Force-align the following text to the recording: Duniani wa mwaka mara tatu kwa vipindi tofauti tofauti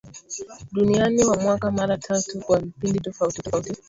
Duniani 0.71 1.25
wa 1.25 1.37
mwaka 1.37 1.71
mara 1.71 1.97
tatu 1.97 2.39
kwa 2.39 2.59
vipindi 2.59 2.99
tofauti 2.99 3.41
tofauti 3.41 3.75